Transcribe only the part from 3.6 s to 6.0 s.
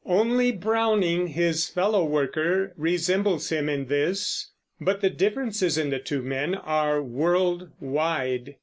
in this; but the differences in the